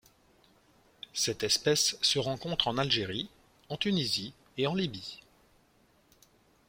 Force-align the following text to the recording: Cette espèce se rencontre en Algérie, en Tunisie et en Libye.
Cette 1.13 1.43
espèce 1.43 1.95
se 2.01 2.17
rencontre 2.17 2.67
en 2.67 2.79
Algérie, 2.79 3.29
en 3.69 3.77
Tunisie 3.77 4.33
et 4.57 4.65
en 4.65 4.73
Libye. 4.73 5.19